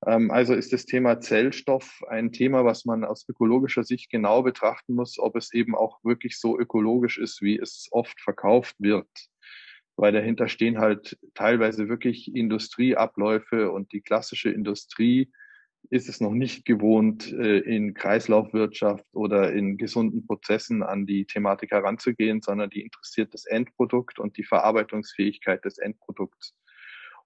[0.07, 4.95] Ähm, also ist das Thema Zellstoff ein Thema, was man aus ökologischer Sicht genau betrachten
[4.95, 9.09] muss, ob es eben auch wirklich so ökologisch ist, wie es oft verkauft wird.
[9.97, 15.33] Weil dahinter stehen halt teilweise wirklich Industrieabläufe und die klassische Industrie
[15.91, 21.71] ist es noch nicht gewohnt, äh, in Kreislaufwirtschaft oder in gesunden Prozessen an die Thematik
[21.71, 26.55] heranzugehen, sondern die interessiert das Endprodukt und die Verarbeitungsfähigkeit des Endprodukts.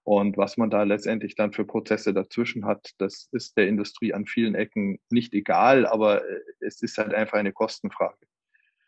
[0.03, 4.25] Und was man da letztendlich dann für Prozesse dazwischen hat, das ist der Industrie an
[4.25, 8.17] vielen Ecken nicht egal, aber äh, es ist halt einfach eine Kostenfrage.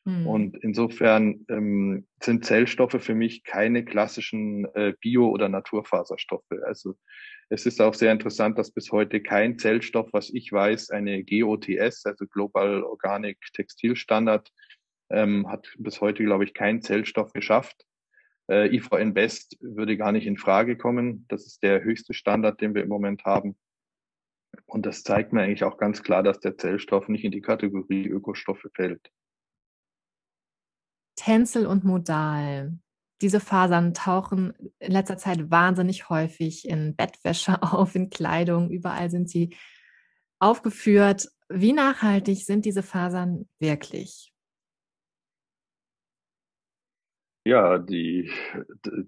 [0.05, 0.27] Mhm.
[0.27, 6.51] Und insofern ähm, sind Zellstoffe für mich keine klassischen äh, Bio- oder Naturfaserstoffe.
[6.63, 6.95] Also
[7.49, 12.05] es ist auch sehr interessant, dass bis heute kein Zellstoff, was ich weiß, eine GOTS,
[12.05, 14.51] also Global Organic Textil Standard,
[15.11, 17.85] ähm, hat bis heute, glaube ich, kein Zellstoff geschafft.
[18.49, 21.25] Äh, IVN Best würde gar nicht in Frage kommen.
[21.27, 23.55] Das ist der höchste Standard, den wir im Moment haben.
[24.65, 28.07] Und das zeigt mir eigentlich auch ganz klar, dass der Zellstoff nicht in die Kategorie
[28.07, 29.11] Ökostoffe fällt.
[31.15, 32.79] Tänzel und Modal.
[33.21, 38.69] Diese Fasern tauchen in letzter Zeit wahnsinnig häufig in Bettwäsche auf, in Kleidung.
[38.69, 39.55] Überall sind sie
[40.39, 41.27] aufgeführt.
[41.49, 44.33] Wie nachhaltig sind diese Fasern wirklich?
[47.47, 48.31] Ja, die,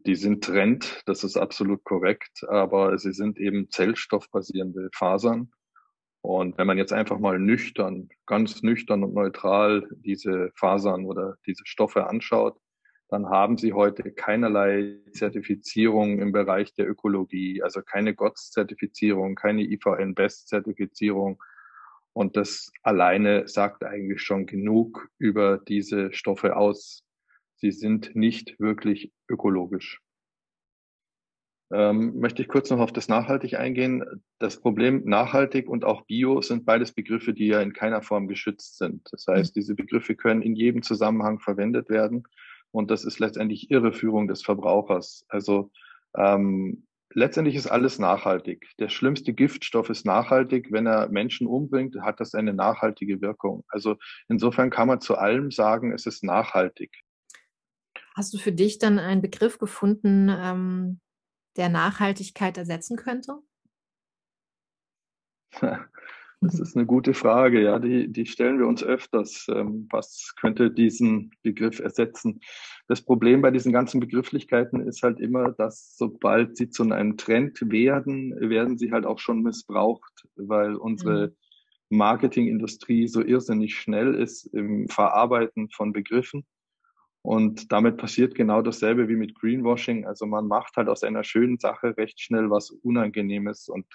[0.05, 5.51] die sind Trend, das ist absolut korrekt, aber sie sind eben zellstoffbasierende Fasern.
[6.21, 11.65] Und wenn man jetzt einfach mal nüchtern, ganz nüchtern und neutral diese Fasern oder diese
[11.65, 12.59] Stoffe anschaut,
[13.09, 21.41] dann haben sie heute keinerlei Zertifizierung im Bereich der Ökologie, also keine GOTS-Zertifizierung, keine IVN-Best-Zertifizierung.
[22.11, 27.05] Und das alleine sagt eigentlich schon genug über diese Stoffe aus.
[27.55, 30.01] Sie sind nicht wirklich ökologisch.
[31.71, 34.23] Ähm, möchte ich kurz noch auf das nachhaltig eingehen.
[34.39, 38.77] Das Problem nachhaltig und auch bio sind beides Begriffe, die ja in keiner Form geschützt
[38.77, 39.07] sind.
[39.11, 42.23] Das heißt, diese Begriffe können in jedem Zusammenhang verwendet werden.
[42.77, 45.25] Und das ist letztendlich Irreführung des Verbrauchers.
[45.29, 45.71] Also
[46.15, 48.67] ähm, letztendlich ist alles nachhaltig.
[48.77, 50.71] Der schlimmste Giftstoff ist nachhaltig.
[50.71, 53.65] Wenn er Menschen umbringt, hat das eine nachhaltige Wirkung.
[53.67, 53.95] Also
[54.29, 56.91] insofern kann man zu allem sagen, es ist nachhaltig.
[58.15, 60.99] Hast du für dich dann einen Begriff gefunden, ähm,
[61.55, 63.39] der Nachhaltigkeit ersetzen könnte?
[66.39, 69.47] Das ist eine gute Frage, ja, die, die stellen wir uns öfters.
[69.49, 72.41] Ähm, was könnte diesen Begriff ersetzen?
[72.87, 77.59] Das Problem bei diesen ganzen Begrifflichkeiten ist halt immer, dass sobald sie zu einem Trend
[77.71, 81.29] werden, werden sie halt auch schon missbraucht, weil unsere
[81.89, 81.97] mhm.
[81.97, 86.45] Marketingindustrie so irrsinnig schnell ist im Verarbeiten von Begriffen.
[87.23, 90.05] Und damit passiert genau dasselbe wie mit Greenwashing.
[90.05, 93.69] Also man macht halt aus einer schönen Sache recht schnell was Unangenehmes.
[93.69, 93.87] Und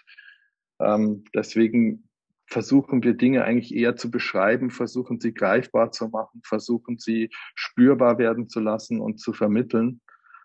[0.80, 2.08] ähm, deswegen
[2.46, 8.18] versuchen wir Dinge eigentlich eher zu beschreiben, versuchen sie greifbar zu machen, versuchen sie spürbar
[8.18, 10.00] werden zu lassen und zu vermitteln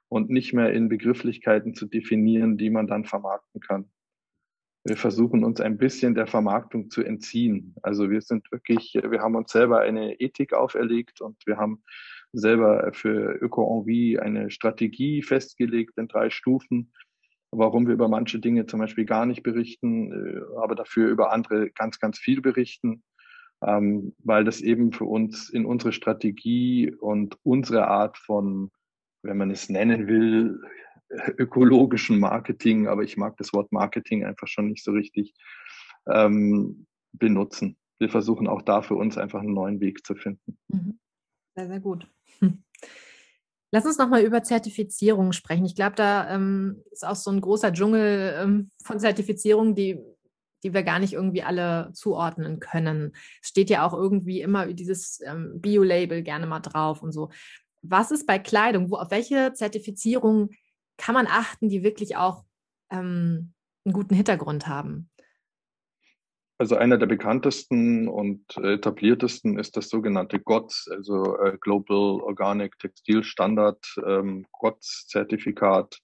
[0.09, 3.89] und nicht mehr in Begrifflichkeiten zu definieren, die man dann vermarkten kann.
[4.85, 7.75] Wir versuchen uns ein bisschen der Vermarktung zu entziehen.
[7.81, 11.83] Also wir sind wirklich, wir haben uns selber eine Ethik auferlegt und wir haben
[12.31, 16.93] selber für Öko-Envie eine Strategie festgelegt in drei Stufen,
[17.57, 21.69] warum wir über manche Dinge zum Beispiel gar nicht berichten, äh, aber dafür über andere
[21.71, 23.03] ganz, ganz viel berichten,
[23.61, 28.71] ähm, weil das eben für uns in unsere Strategie und unsere Art von,
[29.23, 30.61] wenn man es nennen will,
[31.37, 35.33] ökologischen Marketing, aber ich mag das Wort Marketing einfach schon nicht so richtig,
[36.07, 37.77] ähm, benutzen.
[37.99, 40.57] Wir versuchen auch da für uns einfach einen neuen Weg zu finden.
[40.67, 40.99] Mhm.
[41.55, 42.07] Sehr, sehr gut.
[43.71, 45.65] Lass uns nochmal über Zertifizierung sprechen.
[45.65, 49.99] Ich glaube, da ähm, ist auch so ein großer Dschungel ähm, von Zertifizierungen, die,
[50.63, 53.13] die wir gar nicht irgendwie alle zuordnen können.
[53.41, 57.29] Es steht ja auch irgendwie immer dieses ähm, Bio-Label gerne mal drauf und so.
[57.81, 58.89] Was ist bei Kleidung?
[58.89, 60.49] Wo, auf welche Zertifizierung
[60.97, 62.45] kann man achten, die wirklich auch
[62.89, 63.53] ähm,
[63.83, 65.09] einen guten Hintergrund haben?
[66.59, 73.23] Also einer der bekanntesten und etabliertesten ist das sogenannte GOTS, also äh, Global Organic Textile
[73.23, 75.99] Standard, ähm, GOTS-Zertifikat.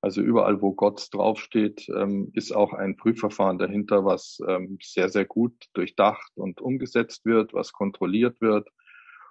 [0.00, 5.24] Also überall, wo GOTS draufsteht, ähm, ist auch ein Prüfverfahren dahinter, was ähm, sehr, sehr
[5.24, 8.68] gut durchdacht und umgesetzt wird, was kontrolliert wird.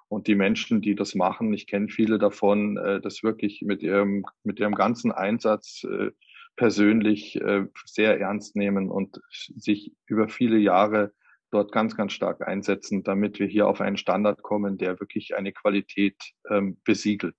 [0.08, 4.26] Und die Menschen, die das machen, ich kenne viele davon, äh, das wirklich mit ihrem,
[4.44, 6.12] mit ihrem ganzen Einsatz äh,
[6.56, 11.14] persönlich äh, sehr ernst nehmen und sich über viele Jahre
[11.52, 15.52] dort ganz, ganz stark einsetzen, damit wir hier auf einen Standard kommen, der wirklich eine
[15.52, 16.18] Qualität
[16.50, 17.36] ähm, besiegelt.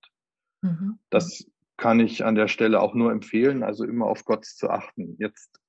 [0.61, 0.99] Mhm.
[1.09, 1.45] Das
[1.77, 5.15] kann ich an der Stelle auch nur empfehlen, also immer auf Gott zu achten.
[5.19, 5.59] Jetzt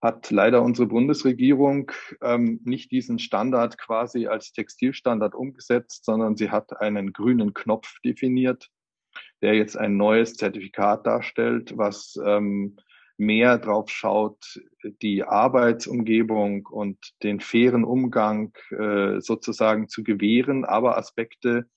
[0.00, 1.90] hat leider unsere Bundesregierung
[2.22, 8.70] ähm, nicht diesen Standard quasi als Textilstandard umgesetzt, sondern sie hat einen grünen Knopf definiert,
[9.42, 12.76] der jetzt ein neues Zertifikat darstellt, was ähm,
[13.16, 14.60] mehr drauf schaut,
[15.02, 21.68] die Arbeitsumgebung und den fairen Umgang äh, sozusagen zu gewähren, aber Aspekte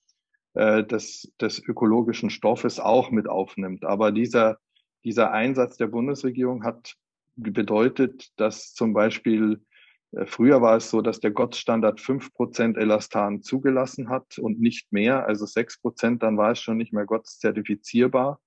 [0.54, 3.84] äh, des, des ökologischen Stoffes auch mit aufnimmt.
[3.84, 4.58] Aber dieser,
[5.04, 6.94] dieser Einsatz der Bundesregierung hat
[7.34, 9.64] bedeutet, dass zum Beispiel
[10.26, 15.26] Früher war es so, dass der Gottstandard fünf Prozent Elastan zugelassen hat und nicht mehr,
[15.26, 18.38] also sechs Prozent, dann war es schon nicht mehr GOTS zertifizierbar.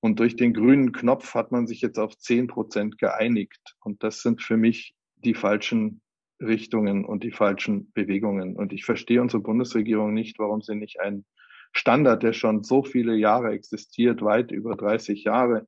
[0.00, 3.76] Und durch den grünen Knopf hat man sich jetzt auf zehn Prozent geeinigt.
[3.84, 6.00] Und das sind für mich die falschen
[6.40, 8.56] Richtungen und die falschen Bewegungen.
[8.56, 11.26] Und ich verstehe unsere Bundesregierung nicht, warum sie nicht einen
[11.72, 15.66] Standard, der schon so viele Jahre existiert, weit über 30 Jahre,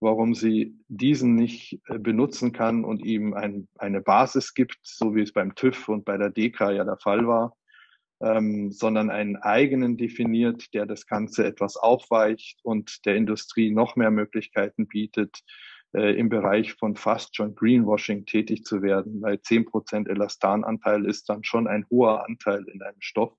[0.00, 5.22] warum sie diesen nicht äh, benutzen kann und ihm ein, eine Basis gibt, so wie
[5.22, 7.56] es beim TÜV und bei der DEKRA ja der Fall war,
[8.20, 14.10] ähm, sondern einen eigenen definiert, der das Ganze etwas aufweicht und der Industrie noch mehr
[14.10, 15.40] Möglichkeiten bietet,
[15.92, 21.28] äh, im Bereich von fast schon Greenwashing tätig zu werden, weil zehn Prozent Elastananteil ist
[21.28, 23.32] dann schon ein hoher Anteil in einem Stoff.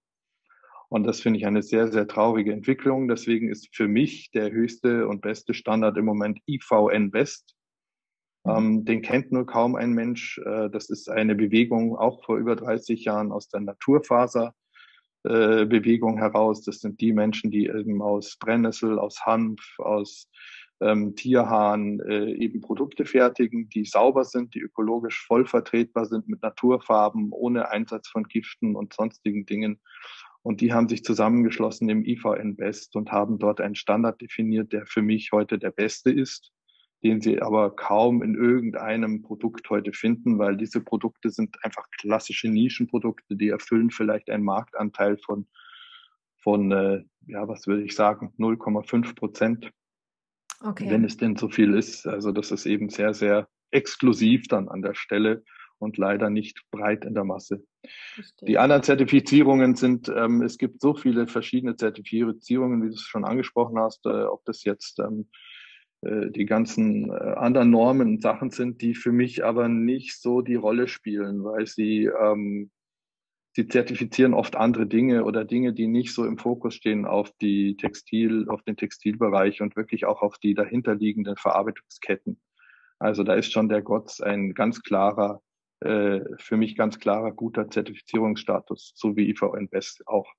[0.92, 3.08] Und das finde ich eine sehr, sehr traurige Entwicklung.
[3.08, 7.56] Deswegen ist für mich der höchste und beste Standard im Moment IVN Best.
[8.44, 8.52] Mhm.
[8.52, 10.38] Ähm, den kennt nur kaum ein Mensch.
[10.40, 16.66] Äh, das ist eine Bewegung auch vor über 30 Jahren aus der Naturfaserbewegung äh, heraus.
[16.66, 20.30] Das sind die Menschen, die eben aus Brennnessel, aus Hanf, aus
[20.82, 26.42] ähm, Tierhahn äh, eben Produkte fertigen, die sauber sind, die ökologisch voll vertretbar sind mit
[26.42, 29.80] Naturfarben, ohne Einsatz von Giften und sonstigen Dingen.
[30.44, 34.86] Und die haben sich zusammengeschlossen im IVN Best und haben dort einen Standard definiert, der
[34.86, 36.52] für mich heute der beste ist,
[37.04, 42.48] den sie aber kaum in irgendeinem Produkt heute finden, weil diese Produkte sind einfach klassische
[42.50, 45.48] Nischenprodukte, die erfüllen vielleicht einen Marktanteil von,
[46.42, 49.72] von äh, ja, was würde ich sagen, 0,5 Prozent.
[50.60, 50.90] Okay.
[50.90, 52.06] Wenn es denn so viel ist.
[52.06, 55.44] Also das ist eben sehr, sehr exklusiv dann an der Stelle
[55.80, 57.64] und leider nicht breit in der Masse.
[58.42, 63.26] Die anderen Zertifizierungen sind, ähm, es gibt so viele verschiedene Zertifizierungen, wie du es schon
[63.26, 65.30] angesprochen hast, äh, ob das jetzt ähm,
[66.02, 70.42] äh, die ganzen äh, anderen Normen und Sachen sind, die für mich aber nicht so
[70.42, 72.70] die Rolle spielen, weil sie ähm,
[73.54, 77.76] sie zertifizieren oft andere Dinge oder Dinge, die nicht so im Fokus stehen auf die
[77.76, 82.40] Textil, auf den Textilbereich und wirklich auch auf die dahinterliegenden Verarbeitungsketten.
[83.00, 85.42] Also da ist schon der GOTS ein ganz klarer
[85.82, 90.32] äh, für mich ganz klarer guter Zertifizierungsstatus, so wie IVN Best auch.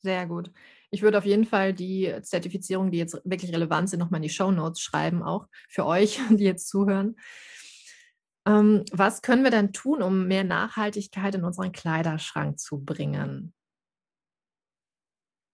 [0.00, 0.50] Sehr gut.
[0.90, 4.28] Ich würde auf jeden Fall die Zertifizierung, die jetzt wirklich relevant sind, nochmal in die
[4.28, 7.16] Show Notes schreiben, auch für euch, die jetzt zuhören.
[8.46, 13.52] Ähm, was können wir denn tun, um mehr Nachhaltigkeit in unseren Kleiderschrank zu bringen?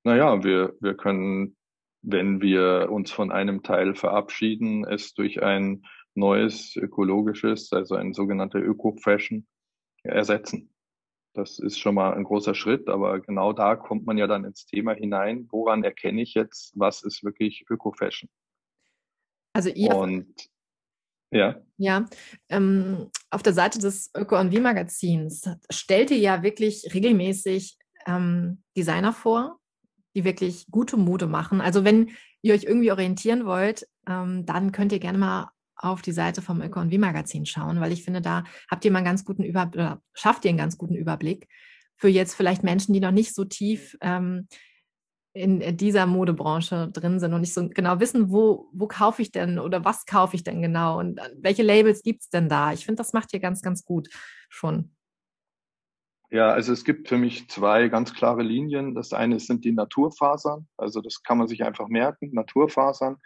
[0.05, 1.57] Naja, wir, wir können,
[2.03, 8.61] wenn wir uns von einem Teil verabschieden, es durch ein neues ökologisches, also ein sogenannter
[8.61, 9.47] Öko-Fashion
[10.03, 10.71] ersetzen.
[11.35, 14.67] Das ist schon mal ein großer Schritt, aber genau da kommt man ja dann ins
[14.67, 15.49] Thema hinein.
[15.51, 18.31] Woran erkenne ich jetzt, was ist wirklich Öko-Fashion?
[19.53, 20.27] Also ihr, Und,
[21.33, 21.61] Ja.
[21.77, 22.07] Ja,
[22.49, 29.13] ähm, auf der Seite des Öko- und Wie-Magazins stellt ihr ja wirklich regelmäßig ähm, Designer
[29.13, 29.59] vor,
[30.15, 31.61] die wirklich gute Mode machen.
[31.61, 32.11] Also wenn
[32.43, 35.51] ihr euch irgendwie orientieren wollt, ähm, dann könnt ihr gerne mal
[35.85, 38.99] auf die Seite vom Öko- und Wie-Magazin schauen, weil ich finde, da habt ihr mal
[38.99, 41.49] einen ganz guten Überblick, schafft ihr einen ganz guten Überblick
[41.97, 44.49] für jetzt vielleicht Menschen, die noch nicht so tief ähm,
[45.35, 49.59] in dieser Modebranche drin sind und nicht so genau wissen, wo, wo kaufe ich denn
[49.59, 52.73] oder was kaufe ich denn genau und äh, welche Labels gibt es denn da?
[52.73, 54.09] Ich finde, das macht ihr ganz, ganz gut
[54.49, 54.95] schon.
[56.31, 58.95] Ja, also es gibt für mich zwei ganz klare Linien.
[58.95, 63.17] Das eine sind die Naturfasern, also das kann man sich einfach merken, Naturfasern.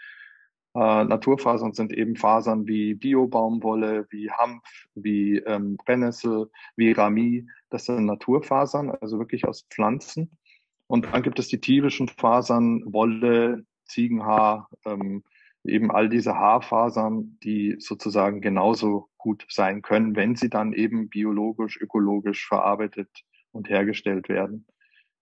[0.74, 4.62] Äh, Naturfasern sind eben Fasern wie Biobaumwolle, wie Hanf,
[4.94, 7.46] wie ähm, Brennnessel, wie Rami.
[7.70, 10.31] Das sind Naturfasern, also wirklich aus Pflanzen.
[10.87, 15.22] Und dann gibt es die tierischen Fasern, Wolle, Ziegenhaar, ähm,
[15.64, 21.81] eben all diese Haarfasern, die sozusagen genauso gut sein können, wenn sie dann eben biologisch,
[21.81, 24.66] ökologisch verarbeitet und hergestellt werden.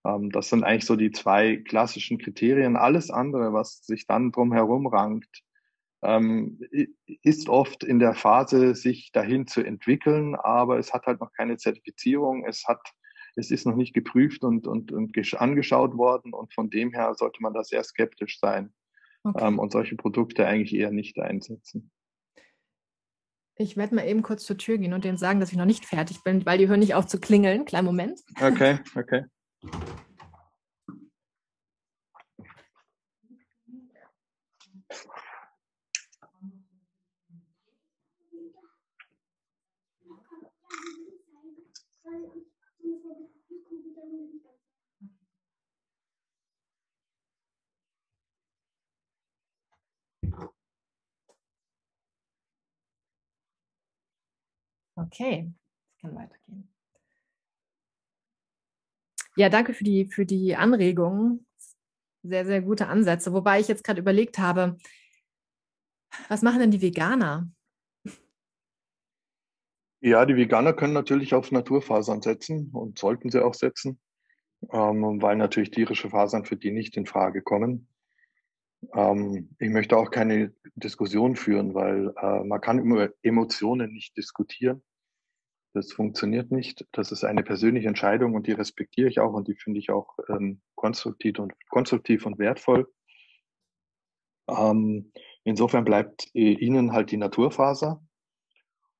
[0.07, 2.77] Ähm, das sind eigentlich so die zwei klassischen Kriterien.
[2.77, 5.43] Alles andere, was sich dann drumherum rankt,
[6.03, 6.61] ähm,
[7.23, 11.57] ist oft in der Phase, sich dahin zu entwickeln, aber es hat halt noch keine
[11.57, 12.45] Zertifizierung.
[12.47, 12.81] Es hat
[13.37, 17.43] es ist noch nicht geprüft und, und, und angeschaut worden und von dem her sollte
[17.43, 18.73] man da sehr skeptisch sein
[19.23, 19.47] okay.
[19.47, 21.91] ähm, und solche Produkte eigentlich eher nicht einsetzen.
[23.59, 25.85] Ich werde mal eben kurz zur Tür gehen und denen sagen, dass ich noch nicht
[25.85, 27.65] fertig bin, weil die hören nicht auf zu klingeln.
[27.65, 28.21] Kleinen Moment.
[28.41, 29.25] Okay, okay.
[54.99, 55.53] Okay,
[55.91, 56.76] es kann weitergehen.
[59.37, 61.47] Ja, danke für die, für die Anregungen.
[62.23, 63.33] Sehr, sehr gute Ansätze.
[63.33, 64.79] Wobei ich jetzt gerade überlegt habe,
[66.29, 67.51] was machen denn die Veganer?
[70.01, 74.01] Ja, die Veganer können natürlich auf Naturfasern setzen und sollten sie auch setzen,
[74.73, 77.89] ähm, weil natürlich tierische Fasern für die nicht in Frage kommen.
[78.95, 84.83] Ähm, ich möchte auch keine Diskussion führen, weil äh, man kann über Emotionen nicht diskutieren.
[85.77, 86.87] Das funktioniert nicht.
[86.93, 90.17] Das ist eine persönliche Entscheidung und die respektiere ich auch und die finde ich auch
[90.31, 92.91] ähm, konstruktiv und konstruktiv und wertvoll.
[94.49, 95.13] Ähm,
[95.45, 98.03] insofern bleibt äh, Ihnen halt die Naturfaser.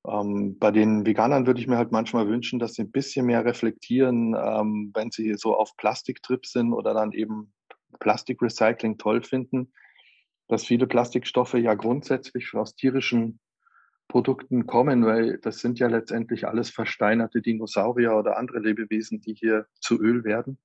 [0.07, 3.43] Ähm, bei den Veganern würde ich mir halt manchmal wünschen, dass sie ein bisschen mehr
[3.43, 7.53] reflektieren, ähm, wenn sie so auf Plastiktrip sind oder dann eben
[7.99, 9.73] Plastikrecycling toll finden,
[10.47, 13.39] dass viele Plastikstoffe ja grundsätzlich aus tierischen
[14.07, 19.67] Produkten kommen, weil das sind ja letztendlich alles versteinerte Dinosaurier oder andere Lebewesen, die hier
[19.81, 20.57] zu Öl werden.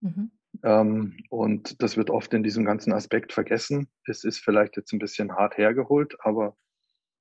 [0.00, 0.30] Mhm.
[0.62, 3.88] Ähm, und das wird oft in diesem ganzen Aspekt vergessen.
[4.06, 6.56] Es ist vielleicht jetzt ein bisschen hart hergeholt, aber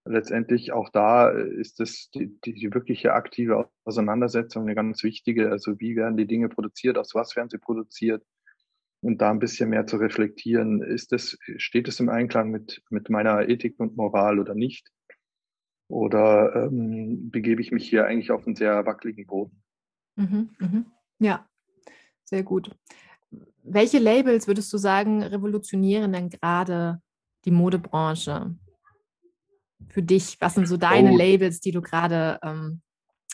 [0.06, 5.50] letztendlich auch da ist es die, die, die wirkliche aktive Auseinandersetzung eine ganz wichtige.
[5.50, 8.24] Also wie werden die Dinge produziert, aus was werden sie produziert?
[9.02, 13.10] Und da ein bisschen mehr zu reflektieren, ist es, steht es im Einklang mit, mit
[13.10, 14.90] meiner Ethik und Moral oder nicht?
[15.88, 19.62] Oder ähm, begebe ich mich hier eigentlich auf einen sehr wackeligen Boden?
[20.16, 20.86] Mhm, mhm.
[21.20, 21.48] Ja,
[22.24, 22.72] sehr gut.
[23.64, 27.02] Welche Labels würdest du sagen, revolutionieren denn gerade
[27.46, 28.56] die Modebranche?
[29.90, 31.18] Für dich, was sind so deine oh.
[31.18, 32.82] Labels, die du gerade ähm,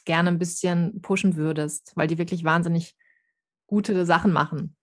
[0.05, 2.95] gerne ein bisschen pushen würdest, weil die wirklich wahnsinnig
[3.67, 4.75] gute Sachen machen?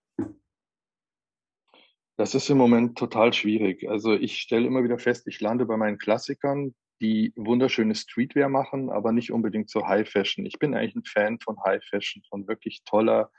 [2.16, 3.88] Das ist im Moment total schwierig.
[3.88, 8.90] Also ich stelle immer wieder fest, ich lande bei meinen Klassikern, die wunderschöne Streetwear machen,
[8.90, 10.46] aber nicht unbedingt so High Fashion.
[10.46, 13.30] Ich bin eigentlich ein Fan von High Fashion, von wirklich toller,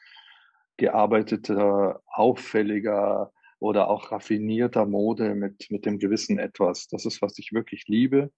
[0.78, 6.88] gearbeiteter, auffälliger oder auch raffinierter Mode mit, mit dem gewissen Etwas.
[6.88, 8.32] Das ist, was ich wirklich liebe.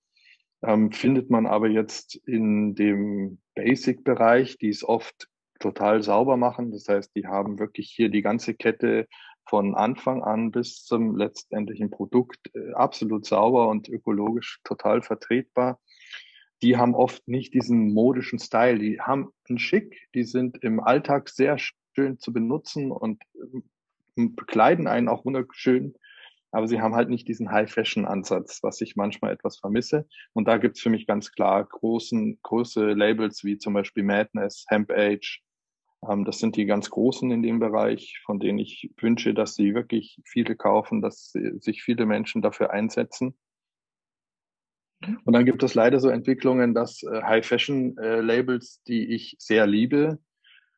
[0.64, 5.28] Ähm, findet man aber jetzt in dem Basic-Bereich, die es oft
[5.60, 6.72] total sauber machen.
[6.72, 9.08] Das heißt, die haben wirklich hier die ganze Kette
[9.52, 15.78] von Anfang an bis zum letztendlichen Produkt äh, absolut sauber und ökologisch total vertretbar.
[16.62, 18.80] Die haben oft nicht diesen modischen Style.
[18.80, 23.22] Die haben einen Schick, die sind im Alltag sehr schön zu benutzen und
[24.16, 25.96] ähm, bekleiden einen auch wunderschön.
[26.52, 30.08] Aber sie haben halt nicht diesen High-Fashion-Ansatz, was ich manchmal etwas vermisse.
[30.32, 34.92] Und da gibt's für mich ganz klar großen, große Labels wie zum Beispiel Madness, Hemp
[34.92, 35.44] Age,
[36.02, 40.20] das sind die ganz Großen in dem Bereich, von denen ich wünsche, dass sie wirklich
[40.26, 43.36] viele kaufen, dass sich viele Menschen dafür einsetzen.
[45.24, 50.20] Und dann gibt es leider so Entwicklungen, dass äh, High-Fashion-Labels, äh, die ich sehr liebe,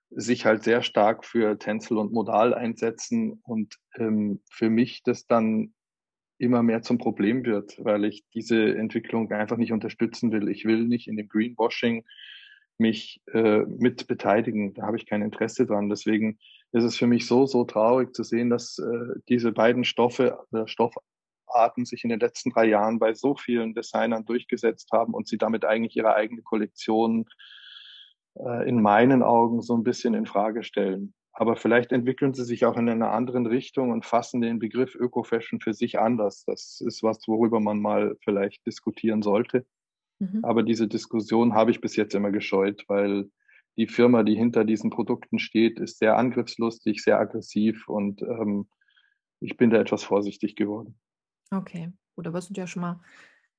[0.09, 5.73] sich halt sehr stark für Tänzel und Modal einsetzen und ähm, für mich das dann
[6.37, 10.49] immer mehr zum Problem wird, weil ich diese Entwicklung einfach nicht unterstützen will.
[10.49, 12.05] Ich will nicht in dem Greenwashing
[12.77, 14.73] mich äh, mit beteiligen.
[14.73, 15.89] Da habe ich kein Interesse dran.
[15.89, 16.37] Deswegen
[16.71, 20.67] ist es für mich so, so traurig zu sehen, dass äh, diese beiden Stoffe, äh,
[20.67, 25.37] Stoffarten sich in den letzten drei Jahren bei so vielen Designern durchgesetzt haben und sie
[25.37, 27.25] damit eigentlich ihre eigene Kollektion
[28.35, 31.13] äh, in meinen Augen so ein bisschen in Frage stellen.
[31.35, 35.59] Aber vielleicht entwickeln sie sich auch in einer anderen Richtung und fassen den Begriff Öko-Fashion
[35.59, 36.43] für sich anders.
[36.45, 39.65] Das ist was, worüber man mal vielleicht diskutieren sollte.
[40.31, 40.39] Mhm.
[40.43, 43.29] Aber diese Diskussion habe ich bis jetzt immer gescheut, weil
[43.77, 48.67] die Firma, die hinter diesen Produkten steht, ist sehr angriffslustig, sehr aggressiv und ähm,
[49.39, 50.99] ich bin da etwas vorsichtig geworden.
[51.51, 53.01] Okay, gut, aber es sind ja schon mal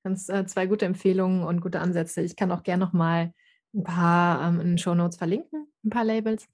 [0.02, 2.22] ganz äh, zwei gute Empfehlungen und gute Ansätze.
[2.22, 3.32] Ich kann auch gerne noch mal
[3.74, 6.48] ein paar ähm, in den Show Notes verlinken, ein paar Labels.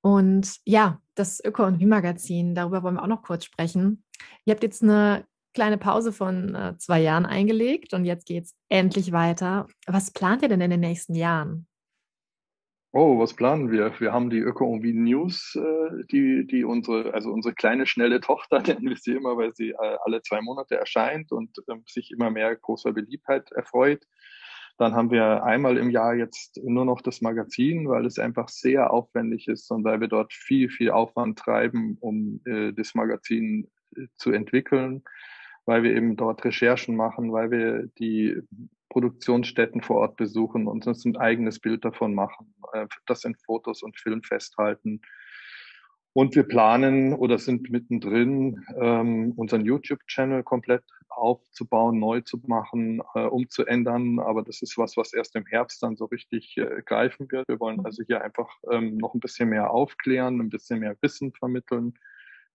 [0.00, 4.04] Und ja, das Öko- und Wie-Magazin, darüber wollen wir auch noch kurz sprechen.
[4.44, 5.26] Ihr habt jetzt eine
[5.58, 9.66] kleine Pause von äh, zwei Jahren eingelegt und jetzt geht es endlich weiter.
[9.88, 11.66] Was plant ihr denn in den nächsten Jahren?
[12.92, 13.92] Oh, was planen wir?
[13.98, 18.60] Wir haben die Öko und News, äh, die, die unsere, also unsere kleine, schnelle Tochter,
[18.66, 22.30] nennen wir sie immer, weil sie äh, alle zwei Monate erscheint und ähm, sich immer
[22.30, 24.06] mehr großer Beliebtheit erfreut.
[24.76, 28.92] Dann haben wir einmal im Jahr jetzt nur noch das Magazin, weil es einfach sehr
[28.92, 34.06] aufwendig ist und weil wir dort viel, viel Aufwand treiben, um äh, das Magazin äh,
[34.16, 35.02] zu entwickeln,
[35.68, 38.40] weil wir eben dort Recherchen machen, weil wir die
[38.88, 43.82] Produktionsstätten vor Ort besuchen und uns ein eigenes Bild davon machen, äh, das in Fotos
[43.82, 45.02] und Film festhalten
[46.14, 53.24] und wir planen oder sind mittendrin, ähm, unseren YouTube-Channel komplett aufzubauen, neu zu machen, äh,
[53.24, 54.18] umzuändern.
[54.18, 57.46] Aber das ist was, was erst im Herbst dann so richtig äh, greifen wird.
[57.46, 61.32] Wir wollen also hier einfach ähm, noch ein bisschen mehr aufklären, ein bisschen mehr Wissen
[61.34, 61.94] vermitteln,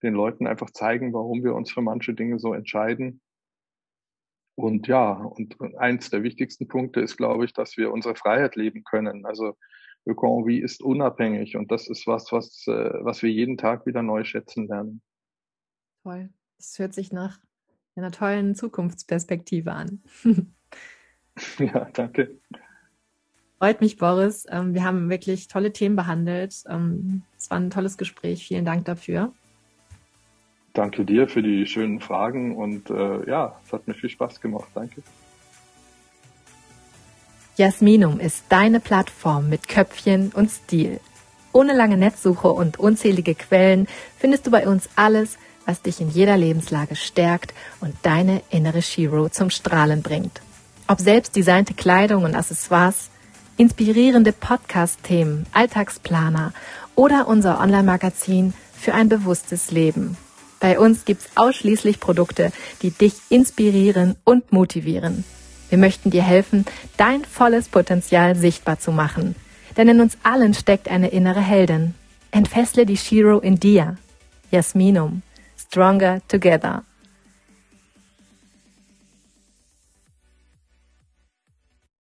[0.04, 3.22] den Leuten einfach zeigen, warum wir uns für manche Dinge so entscheiden.
[4.56, 8.84] Und ja, und eins der wichtigsten Punkte ist, glaube ich, dass wir unsere Freiheit leben
[8.84, 9.26] können.
[9.26, 9.58] Also
[10.06, 14.24] Ökonomie ist unabhängig und das ist was, was, äh, was wir jeden Tag wieder neu
[14.24, 15.02] schätzen lernen.
[16.04, 16.30] Toll.
[16.58, 17.40] Das hört sich nach
[17.96, 20.04] einer tollen Zukunftsperspektive an.
[21.60, 22.40] ja, danke.
[23.58, 24.46] Freut mich, Boris.
[24.50, 26.64] Ähm, wir haben wirklich tolle Themen behandelt.
[26.68, 28.46] Ähm, es war ein tolles Gespräch.
[28.46, 29.34] Vielen Dank dafür.
[30.74, 34.68] Danke dir für die schönen Fragen und äh, ja, es hat mir viel Spaß gemacht.
[34.74, 35.04] Danke.
[37.58, 41.00] Jasminum ist deine Plattform mit Köpfchen und Stil.
[41.52, 46.36] Ohne lange Netzsuche und unzählige Quellen findest du bei uns alles, was dich in jeder
[46.36, 50.42] Lebenslage stärkt und deine innere Shiro zum Strahlen bringt.
[50.88, 53.12] Ob selbst designte Kleidung und Accessoires,
[53.58, 56.54] inspirierende Podcast-Themen, Alltagsplaner
[56.96, 60.18] oder unser Online-Magazin für ein bewusstes Leben.
[60.64, 62.54] Bei uns gibt's ausschließlich Produkte,
[62.84, 65.26] die dich inspirieren und motivieren.
[65.68, 66.64] Wir möchten dir helfen,
[66.96, 69.36] dein volles Potenzial sichtbar zu machen.
[69.76, 71.96] Denn in uns allen steckt eine innere Heldin.
[72.32, 73.98] Entfessle die Shiro in dir.
[74.52, 75.22] Jasminum.
[75.58, 76.84] Stronger Together.